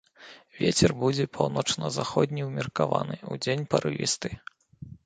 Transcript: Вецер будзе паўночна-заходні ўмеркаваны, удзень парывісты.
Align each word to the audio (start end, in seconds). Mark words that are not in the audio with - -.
Вецер 0.61 0.93
будзе 1.03 1.25
паўночна-заходні 1.37 2.41
ўмеркаваны, 2.49 3.23
удзень 3.37 3.69
парывісты. 3.77 4.29